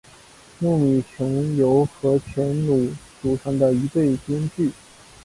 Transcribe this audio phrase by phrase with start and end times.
[0.59, 4.71] 木皿泉由和泉努组成的一对编剧。